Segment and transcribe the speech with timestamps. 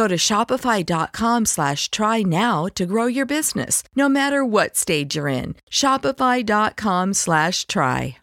[0.00, 5.28] Go to shopify.com slash try now to grow your business, no matter what stage you're
[5.28, 5.56] in.
[5.70, 8.16] Shopify.com slash try.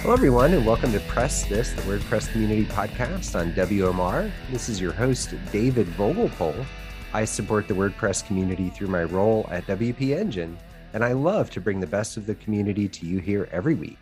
[0.00, 4.30] Hello, everyone, and welcome to Press This, the WordPress Community Podcast on WMR.
[4.50, 6.64] This is your host, David Vogelpohl.
[7.12, 10.56] I support the WordPress community through my role at WP Engine,
[10.94, 13.98] and I love to bring the best of the community to you here every week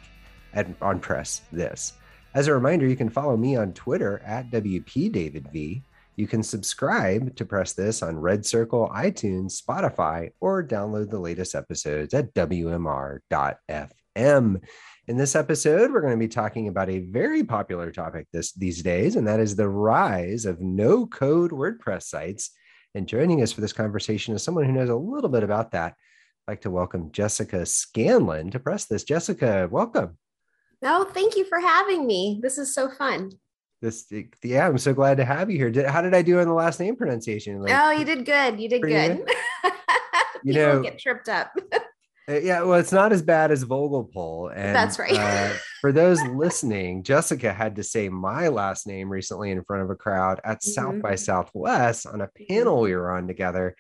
[0.53, 1.95] at, on Press This.
[2.35, 5.83] As a reminder, you can follow me on Twitter at WPDavidV.
[6.17, 11.55] You can subscribe to Press This on Red Circle, iTunes, Spotify, or download the latest
[11.55, 13.61] episodes at WMR.fm.
[15.09, 18.83] In this episode, we're going to be talking about a very popular topic this these
[18.83, 22.51] days, and that is the rise of no-code WordPress sites.
[22.95, 25.97] And joining us for this conversation is someone who knows a little bit about that.
[26.49, 29.05] I'd like to welcome Jessica Scanlon to press this.
[29.05, 30.19] Jessica, welcome.
[30.83, 32.41] No, thank you for having me.
[32.43, 33.31] This is so fun.
[33.81, 35.71] This, yeah, I'm so glad to have you here.
[35.71, 37.63] Did, how did I do on the last name pronunciation?
[37.63, 38.59] Like, oh, you did good.
[38.59, 39.25] You did good.
[39.25, 39.73] good?
[40.43, 41.53] you know, get tripped up.
[42.29, 44.53] Uh, yeah, well, it's not as bad as Vogelpohl.
[44.55, 45.13] And that's right.
[45.13, 49.91] uh, for those listening, Jessica had to say my last name recently in front of
[49.91, 50.71] a crowd at mm-hmm.
[50.71, 53.75] South by Southwest on a panel we were on together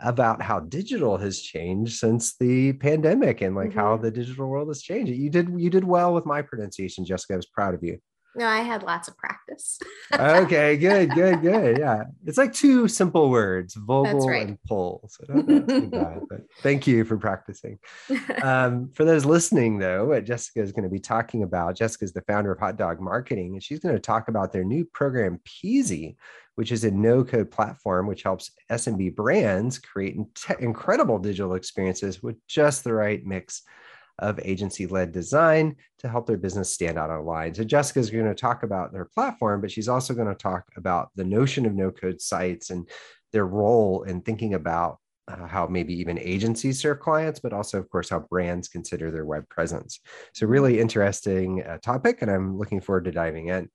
[0.00, 3.78] about how digital has changed since the pandemic and like mm-hmm.
[3.78, 5.10] how the digital world has changed.
[5.10, 7.34] You did you did well with my pronunciation, Jessica.
[7.34, 7.98] I was proud of you.
[8.38, 9.80] No, I had lots of practice.
[10.12, 11.78] okay, good, good, good.
[11.78, 12.04] Yeah.
[12.24, 14.46] It's like two simple words, Vogel right.
[14.46, 15.10] and pull.
[15.10, 15.46] So not
[15.90, 17.80] bad, but thank you for practicing.
[18.42, 22.12] Um, for those listening, though, what Jessica is going to be talking about, Jessica is
[22.12, 25.40] the founder of Hot Dog Marketing, and she's going to talk about their new program,
[25.44, 26.14] Peasy,
[26.58, 30.16] which is a no code platform which helps SMB brands create
[30.58, 33.62] incredible digital experiences with just the right mix
[34.18, 37.54] of agency led design to help their business stand out online.
[37.54, 40.64] So, Jessica is going to talk about their platform, but she's also going to talk
[40.76, 42.88] about the notion of no code sites and
[43.32, 44.98] their role in thinking about
[45.28, 49.26] uh, how maybe even agencies serve clients, but also, of course, how brands consider their
[49.26, 50.00] web presence.
[50.34, 53.70] So, really interesting uh, topic, and I'm looking forward to diving in.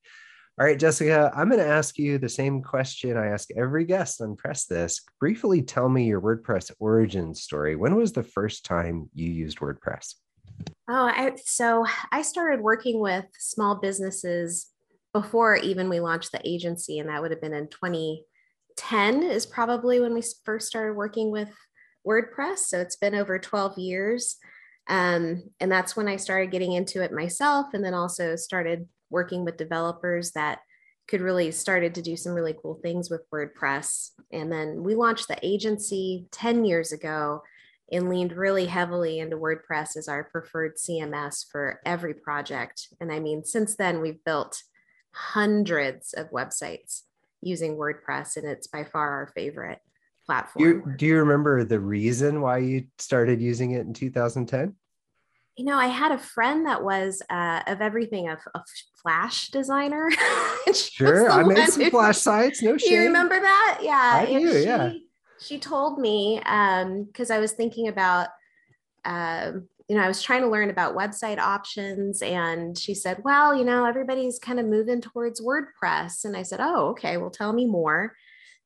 [0.60, 4.22] All right, Jessica, I'm going to ask you the same question I ask every guest
[4.22, 5.02] on Press This.
[5.20, 7.76] Briefly tell me your WordPress origin story.
[7.76, 10.14] When was the first time you used WordPress?
[10.88, 14.68] Oh, I, so I started working with small businesses
[15.12, 20.00] before even we launched the agency, and that would have been in 2010 is probably
[20.00, 21.50] when we first started working with
[22.06, 22.60] WordPress.
[22.60, 24.38] So it's been over 12 years.
[24.88, 29.46] Um, and that's when I started getting into it myself, and then also started working
[29.46, 30.60] with developers that
[31.08, 34.12] could really started to do some really cool things with WordPress.
[34.32, 37.44] And then we launched the agency 10 years ago
[37.92, 42.88] and leaned really heavily into WordPress as our preferred CMS for every project.
[43.00, 44.64] And I mean, since then, we've built
[45.12, 47.02] hundreds of websites
[47.42, 49.80] using WordPress, and it's by far our favorite
[50.26, 50.64] platform.
[50.64, 54.76] Do you, do you remember the reason why you started using it in 2010?
[55.56, 58.62] You know, I had a friend that was uh, of everything of a
[59.02, 60.10] Flash designer.
[60.74, 62.62] sure, I made some who, Flash sites.
[62.62, 62.92] No shame.
[62.92, 63.80] You remember that?
[63.82, 64.52] Yeah, I do.
[64.52, 64.94] She, yeah.
[65.40, 68.30] She told me because um, I was thinking about
[69.06, 73.54] um, you know, I was trying to learn about website options and she said, well,
[73.54, 76.26] you know, everybody's kind of moving towards WordPress.
[76.26, 78.16] And I said, oh, okay, well, tell me more.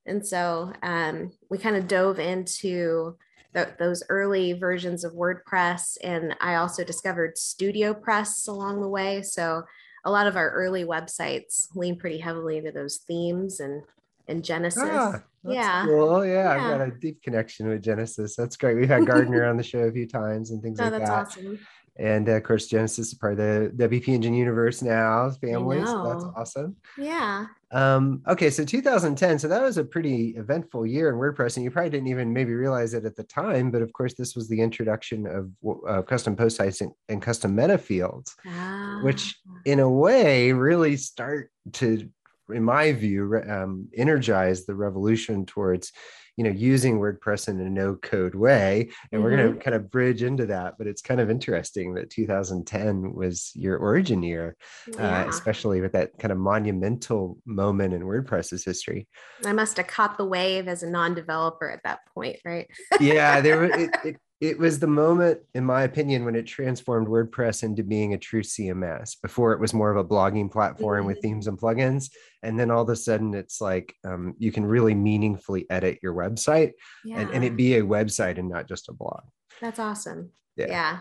[0.06, 3.18] And so um, we kind of dove into
[3.53, 5.97] the, those early versions of WordPress.
[6.03, 9.21] And I also discovered StudioPress along the way.
[9.21, 9.63] So
[10.05, 13.83] a lot of our early websites lean pretty heavily into those themes and
[14.29, 14.83] and Genesis.
[14.85, 15.85] Ah, yeah.
[15.85, 16.25] Cool.
[16.25, 18.35] Yeah, yeah, I've got a deep connection with Genesis.
[18.35, 18.75] That's great.
[18.75, 21.09] We've had Gardner on the show a few times and things oh, like that.
[21.09, 21.59] Awesome.
[21.99, 25.83] And uh, of course, Genesis is part of the WP Engine universe now, family.
[25.83, 26.75] So that's awesome.
[26.97, 27.47] Yeah.
[27.71, 29.39] Um, okay, so 2010.
[29.39, 32.53] So that was a pretty eventful year in WordPress, and you probably didn't even maybe
[32.53, 33.71] realize it at the time.
[33.71, 35.51] But of course, this was the introduction of
[35.88, 39.00] uh, custom post types and, and custom meta fields, ah.
[39.03, 39.35] which
[39.65, 42.07] in a way really start to
[42.50, 45.91] in my view, um, energize the revolution towards,
[46.38, 48.89] you know, using WordPress in a no-code way.
[49.12, 49.24] And mm-hmm.
[49.24, 50.75] we're going to kind of bridge into that.
[50.78, 54.56] But it's kind of interesting that 2010 was your origin year,
[54.88, 55.24] uh, yeah.
[55.24, 59.07] uh, especially with that kind of monumental moment in WordPress's history.
[59.44, 62.68] I must have caught the wave as a non-developer at that point, right?
[63.00, 67.63] yeah, there it, it it was the moment, in my opinion, when it transformed WordPress
[67.63, 69.19] into being a true CMS.
[69.19, 71.07] Before it was more of a blogging platform mm-hmm.
[71.07, 72.12] with themes and plugins.
[72.44, 76.13] And then all of a sudden, it's like um, you can really meaningfully edit your
[76.13, 76.74] website
[77.04, 77.19] yeah.
[77.19, 79.24] and, and, it be a website and not just a blog.
[79.60, 80.30] That's awesome.
[80.56, 80.68] Yeah.
[80.68, 81.00] yeah.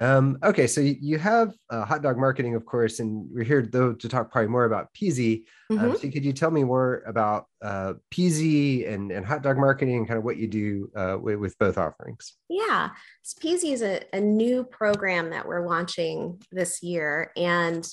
[0.00, 3.92] Um, okay, so you have uh, hot dog marketing, of course, and we're here though
[3.92, 5.44] to talk probably more about Peasy.
[5.68, 5.90] Um, mm-hmm.
[5.90, 9.98] Um, so could you tell me more about uh, Peasy and, and hot dog marketing
[9.98, 12.34] and kind of what you do uh, with, with, both offerings?
[12.48, 12.88] Yeah,
[13.22, 17.86] so Peasy is a, a new program that we're launching this year, and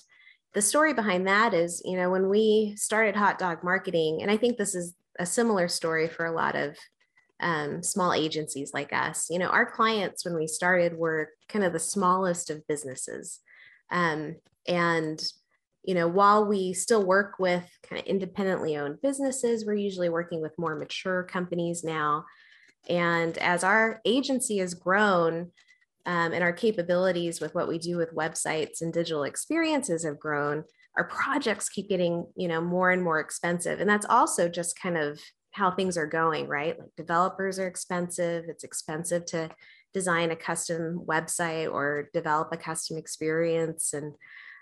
[0.54, 4.38] the story behind that is, you know, when we started hot dog marketing, and I
[4.38, 6.78] think this is a similar story for a lot of
[7.40, 9.28] um, small agencies like us.
[9.30, 13.40] You know, our clients when we started were kind of the smallest of businesses.
[13.92, 14.38] Um,
[14.68, 15.22] and,
[15.84, 20.42] you know, while we still work with kind of independently owned businesses, we're usually working
[20.42, 22.26] with more mature companies now.
[22.90, 25.52] And as our agency has grown,
[26.06, 30.64] um, and our capabilities with what we do with websites and digital experiences have grown
[30.98, 34.98] our projects keep getting you know more and more expensive and that's also just kind
[34.98, 35.20] of
[35.58, 36.80] how things are going, right?
[36.80, 38.46] Like developers are expensive.
[38.48, 39.50] It's expensive to
[39.92, 43.94] design a custom website or develop a custom experience.
[43.94, 44.14] And,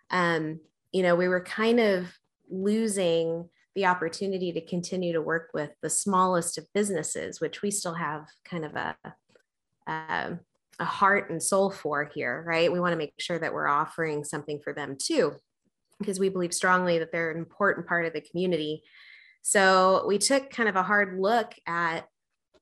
[0.10, 0.62] um,
[0.94, 2.08] you know, we were kind of
[2.50, 7.96] losing the opportunity to continue to work with the smallest of businesses, which we still
[7.96, 8.96] have kind of a,
[9.88, 10.40] a,
[10.80, 12.72] a heart and soul for here, right?
[12.72, 15.34] We want to make sure that we're offering something for them too,
[16.00, 18.82] because we believe strongly that they're an important part of the community
[19.48, 22.08] so we took kind of a hard look at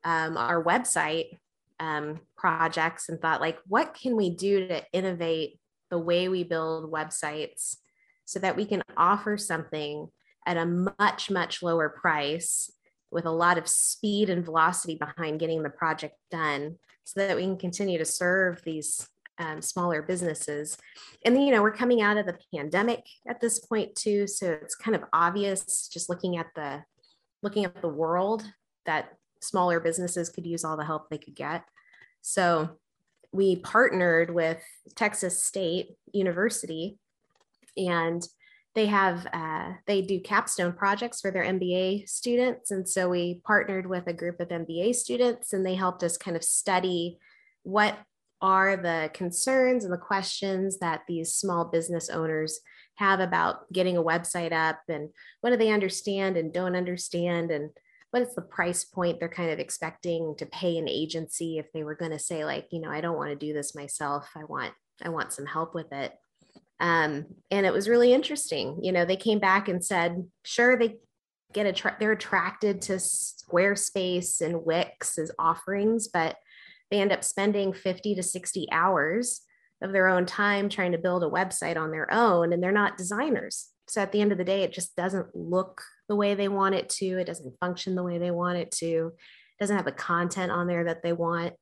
[0.04, 1.38] um, our website
[1.80, 6.92] um, projects and thought, like, what can we do to innovate the way we build
[6.92, 7.78] websites
[8.26, 10.10] so that we can offer something
[10.46, 12.70] at a much, much lower price
[13.12, 16.76] with a lot of speed and velocity behind getting the project done
[17.06, 19.08] so that we can continue to serve these
[19.40, 20.78] um, smaller businesses.
[21.26, 24.76] And you know, we're coming out of the pandemic at this point too, so it's
[24.76, 26.84] kind of obvious just looking at the
[27.42, 28.44] looking at the world
[28.86, 31.64] that smaller businesses could use all the help they could get.
[32.22, 32.78] So
[33.34, 34.62] we partnered with
[34.96, 36.98] Texas State University
[37.76, 38.26] and
[38.76, 43.86] they have uh, they do capstone projects for their MBA students, and so we partnered
[43.86, 47.20] with a group of MBA students, and they helped us kind of study
[47.62, 47.98] what
[48.44, 52.60] are the concerns and the questions that these small business owners
[52.96, 55.10] have about getting a website up and
[55.42, 57.70] what do they understand and don't understand and
[58.12, 61.84] what is the price point they're kind of expecting to pay an agency if they
[61.84, 64.30] were going to say like you know i don't want to do this myself.
[64.36, 66.14] I want i want some help with it.
[66.80, 68.80] Um, and it was really interesting.
[68.84, 70.98] You know they came back and said sure they
[71.54, 76.36] get a they're attracted to squarespace and wix as offerings but
[76.94, 79.42] they end up spending 50 to 60 hours
[79.82, 82.98] of their own time trying to build a website on their own and they're not
[82.98, 83.70] designers.
[83.88, 86.76] So at the end of the day it just doesn't look the way they want
[86.76, 87.18] it to.
[87.18, 89.08] It doesn't function the way they want it to.
[89.08, 91.54] It doesn't have the content on there that they want.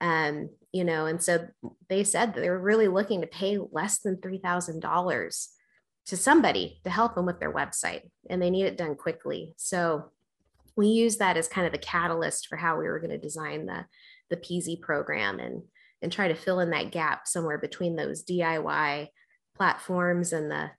[0.00, 1.46] Um, you know and so
[1.88, 5.46] they said that they were really looking to pay less than $3000
[6.06, 9.54] to somebody to help them with their website and they need it done quickly.
[9.56, 10.10] So
[10.76, 13.66] we use that as kind of the catalyst for how we were going to design
[13.66, 13.86] the
[14.30, 15.62] the Peasy program and
[16.02, 19.08] and try to fill in that gap somewhere between those DIY
[19.56, 20.70] platforms and the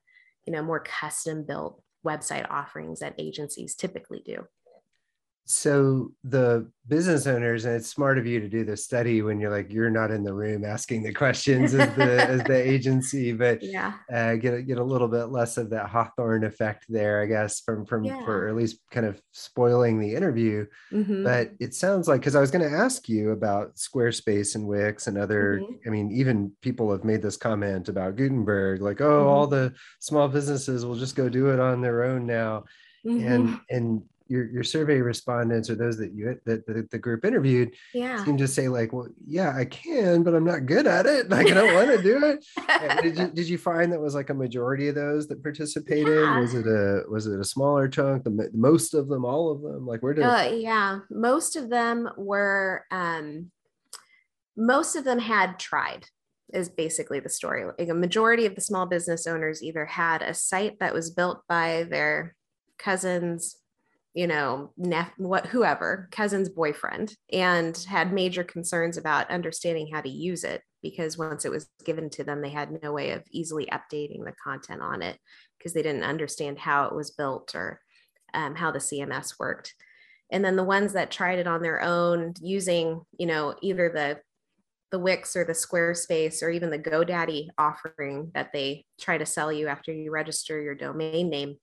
[0.46, 4.44] you know more custom built website offerings that agencies typically do
[5.48, 9.50] so the business owners and it's smart of you to do the study when you're
[9.50, 13.62] like you're not in the room asking the questions as the as the agency but
[13.62, 17.26] yeah uh, get a, get a little bit less of that hawthorne effect there i
[17.26, 18.24] guess from from yeah.
[18.24, 21.22] for at least kind of spoiling the interview mm-hmm.
[21.22, 25.06] but it sounds like because i was going to ask you about squarespace and wix
[25.06, 25.74] and other mm-hmm.
[25.86, 29.28] i mean even people have made this comment about gutenberg like oh mm-hmm.
[29.28, 32.64] all the small businesses will just go do it on their own now
[33.04, 33.54] and mm-hmm.
[33.70, 38.24] and your your survey respondents or those that you that the, the group interviewed yeah.
[38.24, 41.26] seem to say like well yeah i can but i'm not good at it.
[41.36, 42.44] Like i don't want to do it.
[43.02, 46.22] Did, you, did you find that was like a majority of those that participated?
[46.22, 46.40] Yeah.
[46.40, 48.24] was it a was it a smaller chunk?
[48.24, 49.86] The most of them all of them?
[49.86, 53.50] Like where did uh, yeah most of them were um
[54.56, 56.06] most of them had tried
[56.52, 57.64] is basically the story.
[57.78, 61.42] Like a majority of the small business owners either had a site that was built
[61.48, 62.34] by their
[62.78, 63.56] cousins
[64.16, 70.08] you know, nep- what whoever, cousin's boyfriend, and had major concerns about understanding how to
[70.08, 73.66] use it because once it was given to them, they had no way of easily
[73.66, 75.18] updating the content on it
[75.58, 77.78] because they didn't understand how it was built or
[78.32, 79.74] um, how the CMS worked.
[80.32, 84.20] And then the ones that tried it on their own using, you know, either the
[84.92, 89.52] the Wix or the Squarespace or even the GoDaddy offering that they try to sell
[89.52, 91.56] you after you register your domain name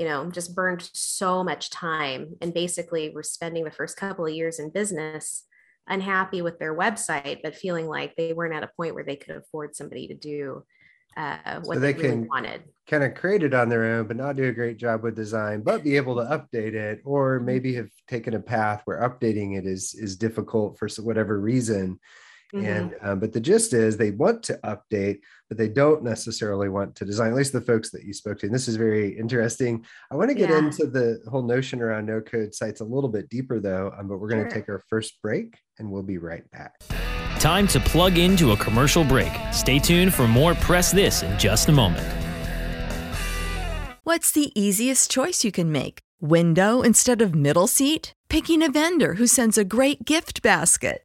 [0.00, 4.32] you know, just burned so much time and basically were spending the first couple of
[4.32, 5.44] years in business
[5.86, 9.36] unhappy with their website, but feeling like they weren't at a point where they could
[9.36, 10.64] afford somebody to do
[11.18, 12.62] uh, what so they, they really wanted.
[12.88, 15.60] Kind of create it on their own, but not do a great job with design,
[15.60, 17.44] but be able to update it, or mm-hmm.
[17.44, 22.00] maybe have taken a path where updating it is is difficult for whatever reason.
[22.54, 22.66] Mm-hmm.
[22.66, 26.96] And um, but the gist is they want to update, but they don't necessarily want
[26.96, 27.30] to design.
[27.30, 28.46] At least the folks that you spoke to.
[28.46, 29.84] And this is very interesting.
[30.10, 30.58] I want to get yeah.
[30.58, 33.92] into the whole notion around no code sites a little bit deeper though.
[33.96, 36.74] Um, but we're going to take our first break, and we'll be right back.
[37.38, 39.32] Time to plug into a commercial break.
[39.52, 42.06] Stay tuned for more Press This in just a moment.
[44.04, 46.00] What's the easiest choice you can make?
[46.20, 48.12] Window instead of middle seat?
[48.28, 51.04] Picking a vendor who sends a great gift basket?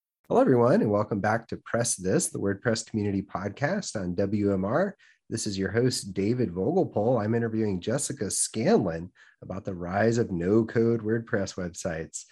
[0.31, 4.93] Hello, everyone, and welcome back to Press This, the WordPress community podcast on WMR.
[5.29, 7.21] This is your host, David Vogelpohl.
[7.21, 9.11] I'm interviewing Jessica Scanlon
[9.41, 12.23] about the rise of no code WordPress websites.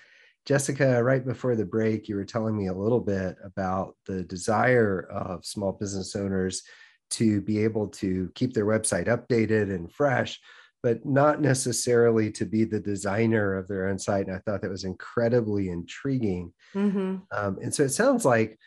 [0.46, 5.02] Jessica, right before the break, you were telling me a little bit about the desire
[5.12, 6.64] of small business owners
[7.10, 10.40] to be able to keep their website updated and fresh
[10.82, 14.28] but not necessarily to be the designer of their own site.
[14.28, 16.54] And I thought that was incredibly intriguing.
[16.74, 17.18] Mm-hmm.
[17.32, 18.58] Um, and so it sounds like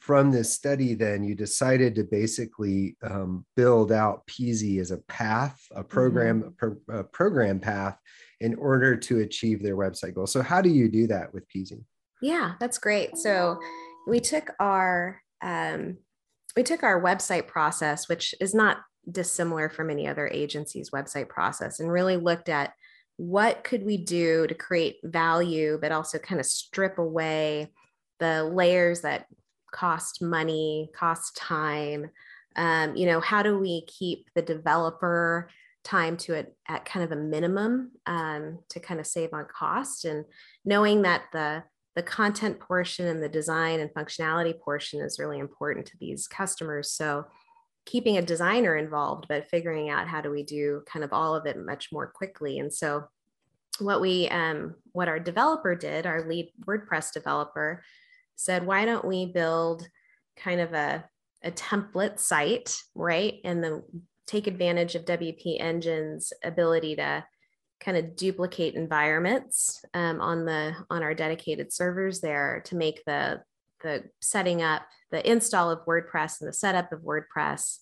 [0.00, 5.60] from this study, then you decided to basically um, build out Peasy as a path,
[5.74, 6.48] a program, mm-hmm.
[6.48, 7.98] a, pro- a, program path
[8.40, 10.26] in order to achieve their website goal.
[10.26, 11.84] So how do you do that with Peasy?
[12.20, 13.16] Yeah, that's great.
[13.16, 13.58] So
[14.06, 15.98] we took our um,
[16.56, 18.78] we took our website process, which is not
[19.10, 22.72] dissimilar from any other agency's website process and really looked at
[23.16, 27.70] what could we do to create value but also kind of strip away
[28.18, 29.26] the layers that
[29.72, 32.10] cost money, cost time.
[32.56, 35.50] Um, you know, how do we keep the developer
[35.84, 40.04] time to it at kind of a minimum um, to kind of save on cost
[40.04, 40.24] and
[40.64, 41.62] knowing that the
[41.94, 46.90] the content portion and the design and functionality portion is really important to these customers
[46.90, 47.24] so
[47.86, 51.46] keeping a designer involved but figuring out how do we do kind of all of
[51.46, 52.58] it much more quickly.
[52.58, 53.04] And so
[53.78, 57.82] what we um, what our developer did our lead wordpress developer
[58.34, 59.88] said why don't we build
[60.36, 61.04] kind of a
[61.42, 63.34] a template site right?
[63.44, 63.82] And then
[64.26, 67.24] take advantage of WP Engine's ability to
[67.78, 73.42] kind of duplicate environments um, on the on our dedicated servers there to make the
[73.86, 77.78] the setting up the install of WordPress and the setup of WordPress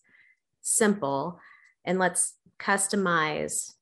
[0.61, 1.41] simple.
[1.85, 3.73] And let's customize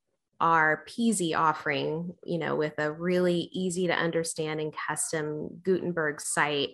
[0.40, 6.70] our Peasy offering, you know, with a really easy to understand and custom Gutenberg site,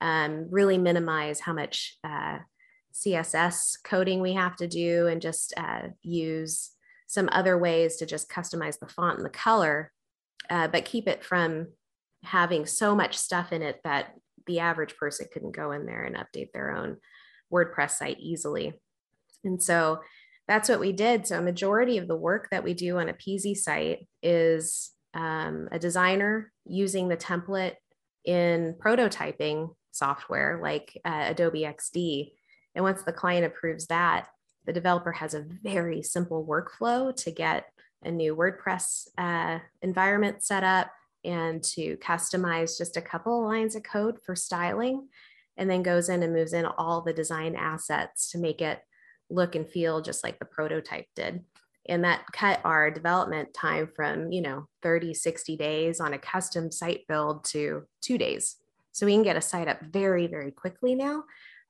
[0.00, 2.38] um, really minimize how much uh,
[2.92, 6.70] CSS coding we have to do and just uh, use
[7.06, 9.92] some other ways to just customize the font and the color,
[10.50, 11.68] uh, but keep it from
[12.24, 14.14] having so much stuff in it that
[14.46, 16.98] the average person couldn't go in there and update their own
[17.52, 18.74] WordPress site easily.
[19.44, 20.00] And so
[20.48, 21.26] that's what we did.
[21.26, 25.68] So a majority of the work that we do on a Peasy site is um,
[25.72, 27.74] a designer using the template
[28.24, 32.32] in prototyping software like uh, Adobe XD
[32.74, 34.28] and once the client approves that,
[34.66, 37.66] the developer has a very simple workflow to get
[38.02, 40.90] a new WordPress uh, environment set up
[41.24, 45.08] and to customize just a couple of lines of code for styling,
[45.56, 48.80] and then goes in and moves in all the design assets to make it
[49.30, 51.42] look and feel just like the prototype did.
[51.86, 56.70] And that cut our development time from, you know, 30, 60 days on a custom
[56.70, 58.56] site build to two days.
[58.92, 61.24] So we can get a site up very, very quickly now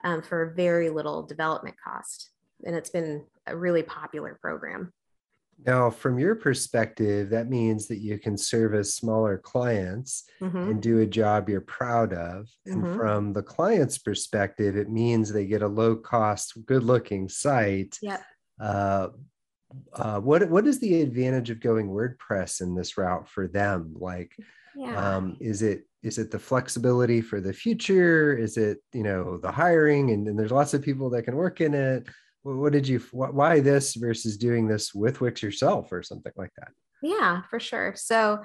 [0.05, 2.31] um, for very little development cost.
[2.65, 4.93] And it's been a really popular program.
[5.67, 10.57] Now, from your perspective, that means that you can service smaller clients mm-hmm.
[10.57, 12.49] and do a job you're proud of.
[12.67, 12.99] And mm-hmm.
[12.99, 17.99] from the client's perspective, it means they get a low cost, good looking site.
[18.03, 18.23] Yep.
[18.61, 19.09] Uh,
[19.95, 23.95] uh, what what is the advantage of going WordPress in this route for them?
[23.99, 24.37] Like,
[24.77, 25.17] yeah.
[25.17, 29.51] um, is it is it the flexibility for the future is it you know the
[29.51, 32.07] hiring and, and there's lots of people that can work in it
[32.45, 36.69] what, did you why this versus doing this with wix yourself or something like that?
[37.03, 37.95] Yeah for sure.
[37.97, 38.41] So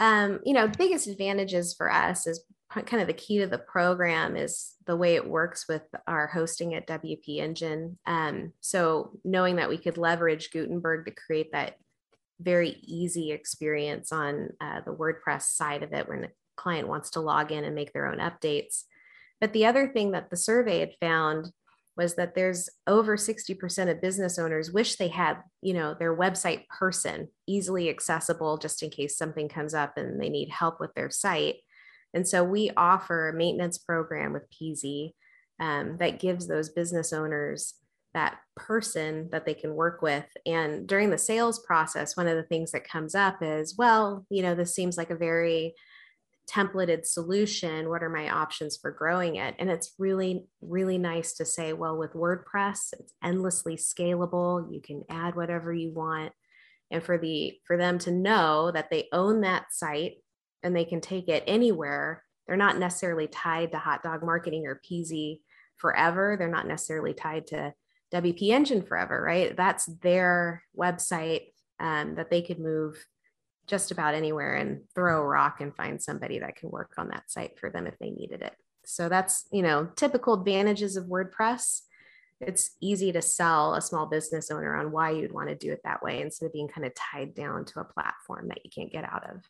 [0.00, 4.34] um, you know biggest advantages for us is kind of the key to the program
[4.36, 7.98] is the way it works with our hosting at wp engine.
[8.06, 11.76] Um, so knowing that we could leverage gutenberg to create that
[12.40, 17.20] very easy experience on uh, the WordPress side of it when the client wants to
[17.20, 18.84] log in and make their own updates.
[19.40, 21.50] But the other thing that the survey had found
[21.96, 26.66] was that there's over 60% of business owners wish they had, you know, their website
[26.68, 31.10] person easily accessible just in case something comes up and they need help with their
[31.10, 31.56] site.
[32.14, 35.12] And so we offer a maintenance program with Peasy
[35.60, 37.74] um, that gives those business owners
[38.14, 40.26] that person that they can work with.
[40.44, 44.42] And during the sales process, one of the things that comes up is, well, you
[44.42, 45.74] know, this seems like a very
[46.50, 49.54] templated solution what are my options for growing it?
[49.58, 54.72] And it's really really nice to say well with wordpress it's endlessly scalable.
[54.72, 56.32] You can add whatever you want.
[56.90, 60.16] And for the for them to know that they own that site
[60.62, 64.80] and they can take it anywhere they're not necessarily tied to hot dog marketing or
[64.88, 65.40] peasy
[65.76, 66.36] forever.
[66.38, 67.72] They're not necessarily tied to
[68.12, 69.56] wp engine forever right?
[69.56, 71.46] That's their website
[71.80, 73.02] um, that they could move
[73.72, 77.30] just about anywhere and throw a rock and find somebody that can work on that
[77.30, 78.54] site for them if they needed it.
[78.84, 81.80] So that's, you know, typical advantages of WordPress.
[82.38, 85.80] It's easy to sell a small business owner on why you'd want to do it
[85.84, 88.92] that way instead of being kind of tied down to a platform that you can't
[88.92, 89.42] get out of.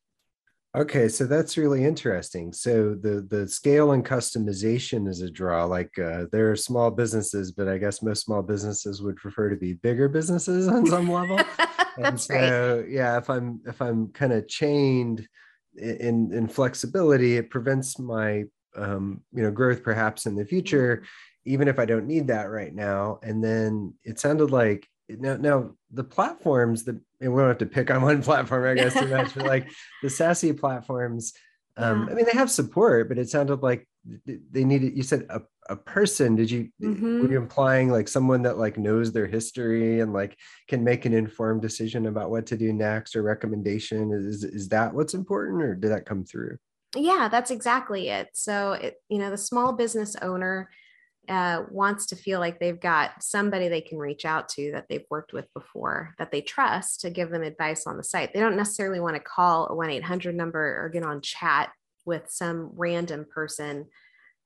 [0.74, 2.52] Okay, so that's really interesting.
[2.52, 5.64] So the the scale and customization is a draw.
[5.64, 9.56] Like uh, there are small businesses, but I guess most small businesses would prefer to
[9.56, 11.38] be bigger businesses on some level.
[11.98, 12.88] and so right.
[12.88, 15.26] yeah if i'm if i'm kind of chained
[15.76, 18.44] in in flexibility it prevents my
[18.76, 21.02] um you know growth perhaps in the future
[21.44, 24.86] even if i don't need that right now and then it sounded like
[25.18, 28.74] now now the platforms that and we don't have to pick on one platform i
[28.74, 29.70] guess too much but like
[30.02, 31.32] the sassy platforms
[31.76, 32.12] um yeah.
[32.12, 33.86] i mean they have support but it sounded like
[34.26, 37.22] they needed you said a, a person did you mm-hmm.
[37.22, 40.36] were you implying like someone that like knows their history and like
[40.68, 44.92] can make an informed decision about what to do next or recommendation is is that
[44.92, 46.56] what's important or did that come through
[46.94, 48.28] Yeah, that's exactly it.
[48.34, 50.68] So, it, you know, the small business owner
[51.28, 55.06] uh, wants to feel like they've got somebody they can reach out to that they've
[55.08, 58.34] worked with before that they trust to give them advice on the site.
[58.34, 61.70] They don't necessarily want to call a 1 800 number or get on chat
[62.04, 63.86] with some random person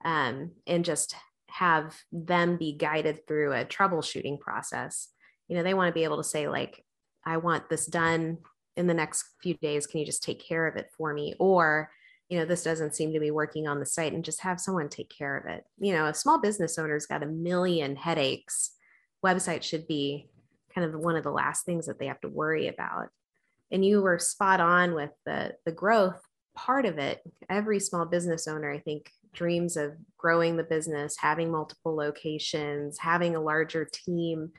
[0.05, 1.15] um, and just
[1.49, 5.09] have them be guided through a troubleshooting process.
[5.49, 6.85] You know, they want to be able to say, like,
[7.25, 8.39] I want this done
[8.77, 9.87] in the next few days.
[9.87, 11.35] Can you just take care of it for me?
[11.39, 11.91] Or,
[12.29, 14.89] you know, this doesn't seem to be working on the site and just have someone
[14.89, 15.65] take care of it.
[15.79, 18.73] You know, a small business owner's got a million headaches.
[19.25, 20.29] Website should be
[20.75, 23.09] kind of one of the last things that they have to worry about.
[23.71, 26.21] And you were spot on with the the growth
[26.55, 27.21] part of it.
[27.49, 33.37] Every small business owner, I think, dreams of growing the business, having multiple locations, having
[33.37, 34.51] a larger team.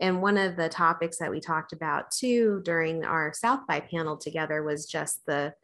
[0.00, 4.16] And one of the topics that we talked about too during our South by panel
[4.16, 5.54] together was just the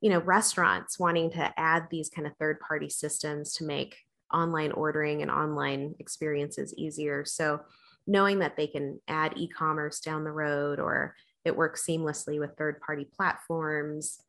[0.00, 3.96] you know restaurants wanting to add these kind of third party systems to make
[4.32, 7.24] online ordering and online experiences easier.
[7.24, 7.60] So
[8.06, 12.80] knowing that they can add e-commerce down the road or it works seamlessly with third
[12.80, 14.20] party platforms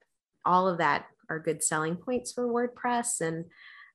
[0.45, 3.21] all of that are good selling points for wordpress.
[3.21, 3.45] And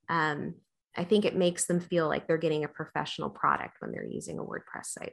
[0.08, 0.54] um,
[0.96, 4.38] i think it makes them feel like they're getting a professional product when they're using
[4.38, 5.12] a wordpress site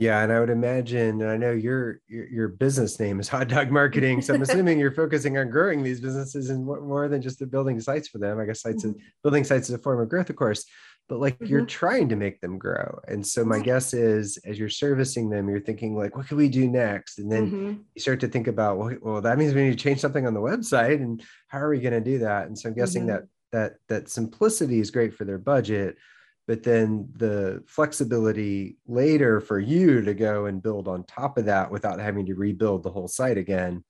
[0.00, 3.48] yeah, and I would imagine, and I know your, your your business name is Hot
[3.48, 7.38] Dog Marketing, so I'm assuming you're focusing on growing these businesses and more, than just
[7.38, 8.40] the building sites for them.
[8.40, 8.98] I guess sites, mm-hmm.
[9.22, 10.64] building sites is a form of growth, of course,
[11.06, 11.52] but like mm-hmm.
[11.52, 12.98] you're trying to make them grow.
[13.08, 16.48] And so my guess is, as you're servicing them, you're thinking like, what can we
[16.48, 17.18] do next?
[17.18, 17.80] And then mm-hmm.
[17.94, 20.32] you start to think about, well, well, that means we need to change something on
[20.32, 22.46] the website, and how are we going to do that?
[22.46, 23.16] And so I'm guessing mm-hmm.
[23.16, 25.98] that that that simplicity is great for their budget
[26.46, 31.70] but then the flexibility later for you to go and build on top of that
[31.70, 33.84] without having to rebuild the whole site again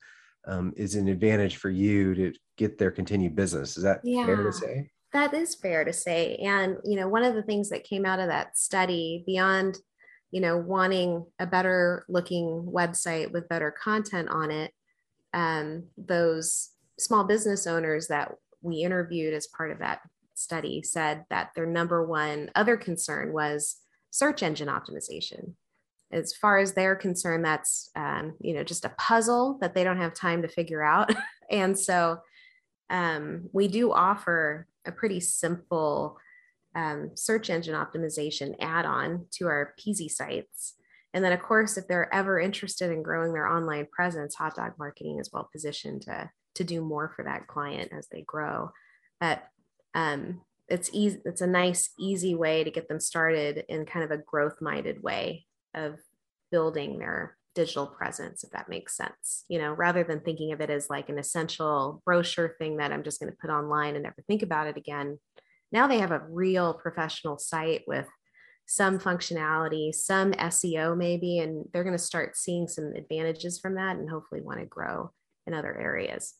[0.47, 3.77] um, is an advantage for you to get their continued business.
[3.77, 4.91] Is that yeah, fair to say?
[5.13, 6.35] That is fair to say.
[6.37, 9.77] And, you know, one of the things that came out of that study beyond,
[10.31, 14.71] you know, wanting a better looking website with better content on it,
[15.33, 20.01] um, those small business owners that we interviewed as part of that
[20.41, 23.77] study said that their number one other concern was
[24.09, 25.53] search engine optimization.
[26.11, 30.01] As far as they're concerned, that's um, you know just a puzzle that they don't
[30.01, 31.13] have time to figure out.
[31.49, 32.19] and so
[32.89, 36.17] um, we do offer a pretty simple
[36.75, 40.75] um, search engine optimization add-on to our Peasy sites.
[41.13, 44.73] And then, of course, if they're ever interested in growing their online presence, Hot Dog
[44.77, 48.71] Marketing is well positioned to to do more for that client as they grow.
[49.19, 49.43] But
[49.93, 54.11] um, it's easy it's a nice easy way to get them started in kind of
[54.11, 55.99] a growth minded way of
[56.51, 60.69] building their digital presence if that makes sense you know rather than thinking of it
[60.69, 64.23] as like an essential brochure thing that i'm just going to put online and never
[64.27, 65.19] think about it again.
[65.73, 68.07] Now they have a real professional site with
[68.65, 73.97] some functionality some seo maybe and they're going to start seeing some advantages from that
[73.97, 75.11] and hopefully want to grow
[75.45, 76.35] in other areas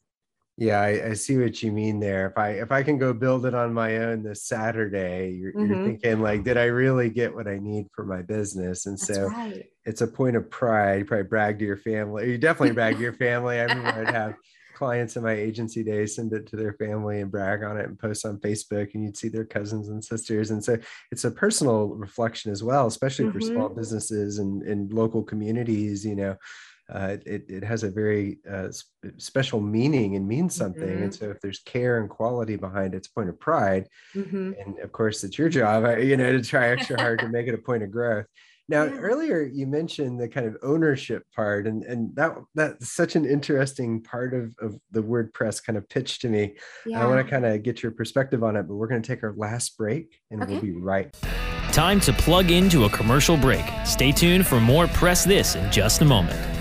[0.62, 2.28] yeah, I, I, see what you mean there.
[2.28, 5.74] If I if I can go build it on my own this Saturday, you're, mm-hmm.
[5.74, 8.86] you're thinking like, did I really get what I need for my business?
[8.86, 9.66] And That's so right.
[9.86, 11.00] it's a point of pride.
[11.00, 12.30] You probably brag to your family.
[12.30, 13.60] You definitely brag to your family.
[13.60, 14.36] I remember I'd have
[14.76, 17.98] clients in my agency days send it to their family and brag on it and
[17.98, 20.52] post on Facebook, and you'd see their cousins and sisters.
[20.52, 20.78] And so
[21.12, 23.40] it's a personal reflection as well, especially mm-hmm.
[23.40, 23.80] for small mm-hmm.
[23.80, 26.06] businesses and, and local communities.
[26.06, 26.36] You know,
[26.92, 30.84] uh, it, it has a very uh, sp- special meaning and means something.
[30.84, 31.04] Mm-hmm.
[31.04, 33.88] And so if there's care and quality behind it, it's a point of pride.
[34.16, 34.54] Mm-hmm.
[34.60, 37.54] And of course, it's your job, you know, to try extra hard to make it
[37.54, 38.26] a point of growth.
[38.70, 38.92] Now, yeah.
[38.92, 44.02] earlier you mentioned the kind of ownership part, and, and that that's such an interesting
[44.02, 46.56] part of, of the WordPress kind of pitch to me.
[46.86, 47.04] Yeah.
[47.04, 49.24] I want to kind of get your perspective on it, but we're going to take
[49.24, 50.54] our last break and okay.
[50.54, 51.14] we'll be right.
[51.74, 53.66] Time to plug into a commercial break.
[53.86, 56.61] Stay tuned for more Press This in just a moment.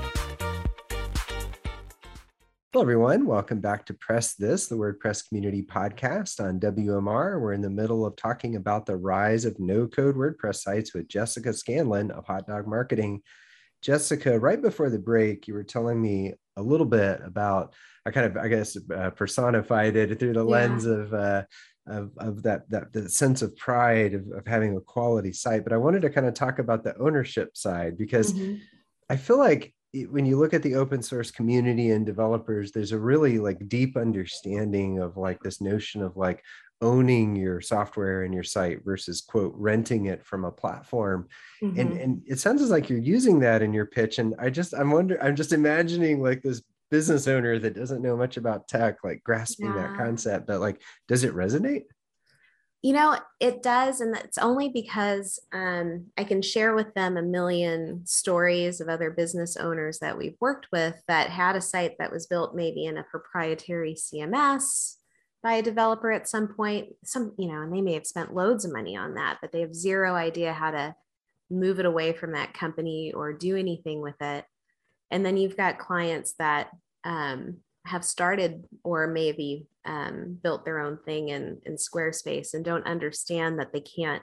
[2.73, 3.25] Hello, everyone.
[3.25, 7.41] Welcome back to Press This, the WordPress community podcast on WMR.
[7.41, 11.09] We're in the middle of talking about the rise of no code WordPress sites with
[11.09, 13.23] Jessica Scanlon of Hot Dog Marketing.
[13.81, 17.73] Jessica, right before the break, you were telling me a little bit about,
[18.05, 20.51] I kind of, I guess, uh, personified it through the yeah.
[20.51, 21.43] lens of, uh,
[21.87, 25.65] of, of that, that, that sense of pride of, of having a quality site.
[25.65, 28.61] But I wanted to kind of talk about the ownership side because mm-hmm.
[29.09, 29.73] I feel like
[30.09, 33.97] when you look at the open source community and developers there's a really like deep
[33.97, 36.43] understanding of like this notion of like
[36.81, 41.27] owning your software and your site versus quote renting it from a platform
[41.61, 41.79] mm-hmm.
[41.79, 44.91] and and it sounds like you're using that in your pitch and i just i'm
[44.91, 49.23] wonder i'm just imagining like this business owner that doesn't know much about tech like
[49.23, 49.87] grasping yeah.
[49.87, 51.83] that concept but like does it resonate
[52.81, 57.21] you know it does and it's only because um, i can share with them a
[57.21, 62.11] million stories of other business owners that we've worked with that had a site that
[62.11, 64.95] was built maybe in a proprietary cms
[65.43, 66.89] by a developer at some point.
[67.03, 69.61] Some you know and they may have spent loads of money on that but they
[69.61, 70.95] have zero idea how to
[71.51, 74.45] move it away from that company or do anything with it.
[75.11, 76.69] And then you've got clients that
[77.03, 82.85] um, have started or maybe um, built their own thing in in squarespace and don't
[82.85, 84.21] understand that they can't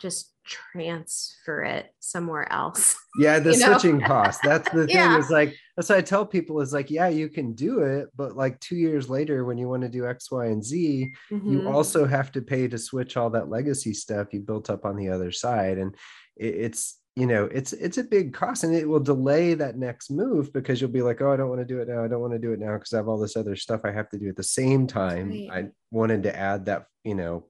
[0.00, 2.96] just transfer it somewhere else.
[3.16, 4.40] Yeah, the switching cost.
[4.42, 5.16] That's the thing yeah.
[5.16, 8.36] is like that's what I tell people is like, yeah, you can do it, but
[8.36, 11.48] like two years later, when you want to do X, Y, and Z, mm-hmm.
[11.48, 14.96] you also have to pay to switch all that legacy stuff you built up on
[14.96, 15.78] the other side.
[15.78, 15.94] And
[16.36, 20.10] it, it's you know it's it's a big cost and it will delay that next
[20.10, 22.20] move because you'll be like oh i don't want to do it now i don't
[22.20, 24.18] want to do it now because i have all this other stuff i have to
[24.18, 25.48] do at the same time right.
[25.52, 27.44] i wanted to add that you know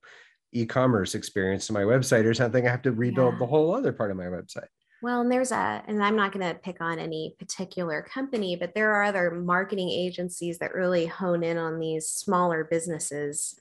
[0.55, 3.39] e-commerce experience to my website or something, I have to rebuild yeah.
[3.41, 4.69] the whole other part of my website.
[5.03, 8.75] Well, and there's a, and I'm not going to pick on any particular company, but
[8.75, 13.59] there are other marketing agencies that really hone in on these smaller businesses.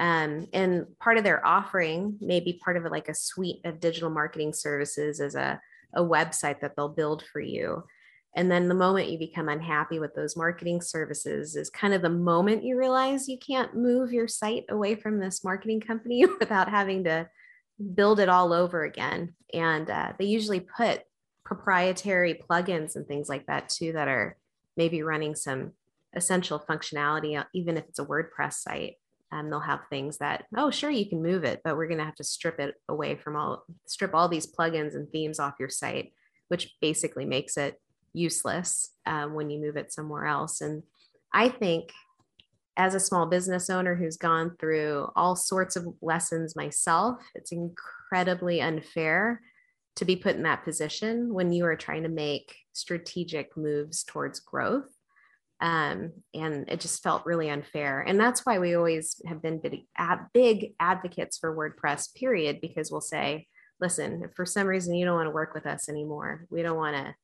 [0.00, 4.08] Um, and part of their offering may be part of like a suite of digital
[4.08, 5.60] marketing services as a,
[5.94, 7.84] a website that they'll build for you.
[8.34, 12.08] And then the moment you become unhappy with those marketing services is kind of the
[12.08, 17.04] moment you realize you can't move your site away from this marketing company without having
[17.04, 17.28] to
[17.94, 19.34] build it all over again.
[19.52, 21.02] And uh, they usually put
[21.44, 24.38] proprietary plugins and things like that too that are
[24.78, 25.72] maybe running some
[26.14, 28.94] essential functionality, even if it's a WordPress site.
[29.32, 32.04] Um, they'll have things that, oh, sure, you can move it, but we're going to
[32.04, 35.68] have to strip it away from all, strip all these plugins and themes off your
[35.68, 36.12] site,
[36.48, 37.80] which basically makes it
[38.12, 40.60] useless um, when you move it somewhere else.
[40.60, 40.82] And
[41.32, 41.92] I think
[42.76, 48.60] as a small business owner who's gone through all sorts of lessons myself, it's incredibly
[48.60, 49.42] unfair
[49.96, 54.40] to be put in that position when you are trying to make strategic moves towards
[54.40, 54.88] growth.
[55.60, 58.00] Um, and it just felt really unfair.
[58.00, 63.46] And that's why we always have been big, advocates for WordPress, period, because we'll say,
[63.78, 66.78] listen, if for some reason you don't want to work with us anymore, we don't
[66.78, 67.14] want to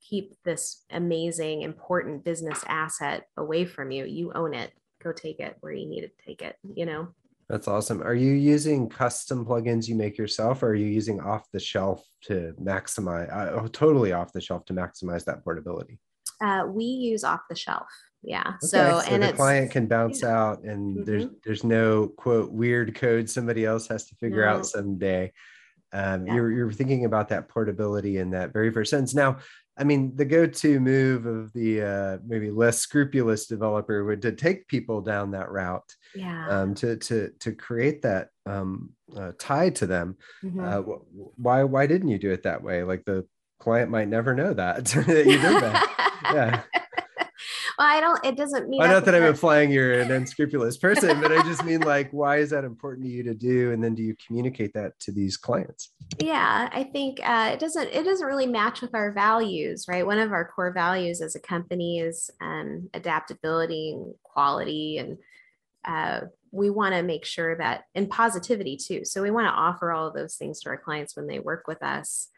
[0.00, 4.04] keep this amazing, important business asset away from you.
[4.04, 4.72] You own it.
[5.02, 7.08] Go take it where you need to take it, you know?
[7.48, 8.02] That's awesome.
[8.02, 12.02] Are you using custom plugins you make yourself, or are you using off the shelf
[12.22, 15.98] to maximize, uh, oh, totally off the shelf to maximize that portability?
[16.40, 17.88] Uh, we use off the shelf.
[18.22, 18.40] Yeah.
[18.40, 18.56] Okay.
[18.60, 20.36] So, so, and the client can bounce yeah.
[20.36, 21.04] out, and mm-hmm.
[21.04, 25.32] there's there's no quote weird code somebody else has to figure out someday.
[25.92, 26.34] Um, yeah.
[26.34, 29.14] you're, you're thinking about that portability in that very first sense.
[29.14, 29.36] Now,
[29.78, 34.68] I mean, the go-to move of the uh, maybe less scrupulous developer would to take
[34.68, 39.86] people down that route, yeah, um, to to to create that um, uh, tie to
[39.86, 40.16] them.
[40.44, 40.60] Mm-hmm.
[40.60, 40.80] Uh,
[41.36, 42.84] why why didn't you do it that way?
[42.84, 43.26] Like the
[43.58, 46.20] client might never know that, that you did that.
[46.24, 46.62] yeah
[47.78, 48.78] well, I don't, it doesn't mean.
[48.78, 52.38] Well, not that I'm implying you're an unscrupulous person, but I just mean like, why
[52.38, 53.72] is that important to you to do?
[53.72, 55.92] And then do you communicate that to these clients?
[56.20, 60.06] Yeah, I think uh, it doesn't, it doesn't really match with our values, right?
[60.06, 64.98] One of our core values as a company is um, adaptability and quality.
[64.98, 65.18] And
[65.84, 69.04] uh, we want to make sure that, and positivity too.
[69.04, 71.66] So we want to offer all of those things to our clients when they work
[71.66, 72.28] with us.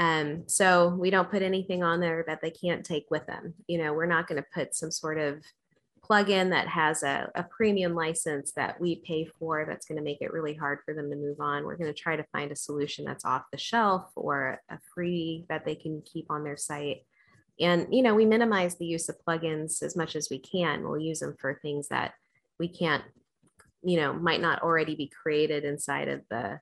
[0.00, 3.52] Um, so we don't put anything on there that they can't take with them.
[3.66, 5.44] You know, we're not going to put some sort of
[6.02, 10.22] plugin that has a, a premium license that we pay for that's going to make
[10.22, 11.64] it really hard for them to move on.
[11.64, 15.44] We're going to try to find a solution that's off the shelf or a free
[15.50, 17.04] that they can keep on their site.
[17.60, 20.82] And, you know, we minimize the use of plugins as much as we can.
[20.82, 22.14] We'll use them for things that
[22.58, 23.04] we can't,
[23.82, 26.58] you know, might not already be created inside of the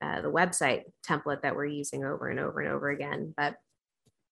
[0.00, 3.34] uh, the website template that we're using over and over and over again.
[3.36, 3.56] But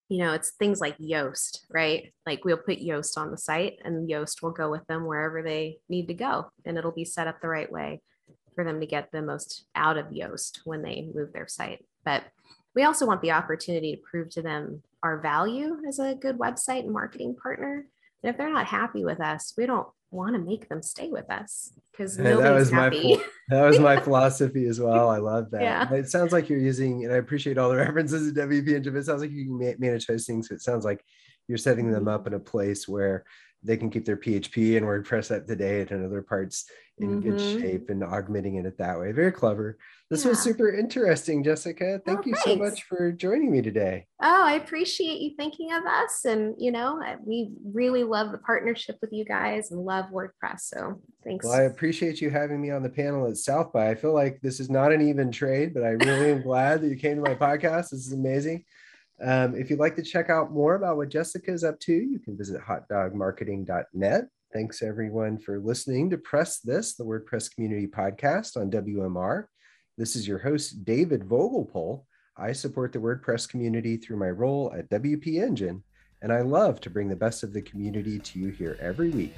[0.08, 2.12] you know, it's things like Yoast, right?
[2.24, 5.78] Like we'll put Yoast on the site and Yoast will go with them wherever they
[5.88, 6.50] need to go.
[6.64, 8.00] And it'll be set up the right way
[8.54, 11.84] for them to get the most out of Yoast when they move their site.
[12.04, 12.24] But
[12.74, 16.84] we also want the opportunity to prove to them our value as a good website
[16.84, 17.86] and marketing partner.
[18.22, 21.30] And if they're not happy with us, we don't want to make them stay with
[21.30, 23.16] us because that was happy.
[23.16, 25.08] my that was my philosophy as well.
[25.08, 25.62] I love that.
[25.62, 25.92] Yeah.
[25.92, 29.04] It sounds like you're using, and I appreciate all the references to WP and It
[29.04, 30.42] sounds like you can manage hosting.
[30.42, 31.04] So it sounds like
[31.46, 32.08] you're setting them mm-hmm.
[32.08, 33.24] up in a place where
[33.62, 36.66] they can keep their PHP and WordPress up to date and other parts
[37.00, 37.30] in mm-hmm.
[37.30, 39.12] good shape and augmenting it that way.
[39.12, 39.78] Very clever.
[40.10, 40.30] This yeah.
[40.30, 42.00] was super interesting, Jessica.
[42.04, 42.44] Thank oh, you thanks.
[42.44, 44.06] so much for joining me today.
[44.22, 46.24] Oh, I appreciate you thinking of us.
[46.24, 50.60] And, you know, we really love the partnership with you guys and love WordPress.
[50.60, 51.44] So thanks.
[51.44, 53.90] Well, I appreciate you having me on the panel at South by.
[53.90, 56.88] I feel like this is not an even trade, but I really am glad that
[56.88, 57.90] you came to my podcast.
[57.90, 58.64] This is amazing.
[59.20, 62.18] Um, if you'd like to check out more about what Jessica is up to, you
[62.18, 64.28] can visit hotdogmarketing.net.
[64.52, 69.46] Thanks everyone for listening to Press This, the WordPress community podcast on WMR.
[69.98, 72.04] This is your host, David Vogelpohl.
[72.36, 75.82] I support the WordPress community through my role at WP Engine,
[76.22, 79.34] and I love to bring the best of the community to you here every week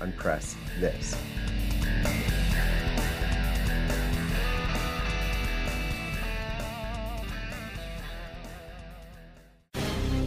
[0.00, 1.16] on Press This.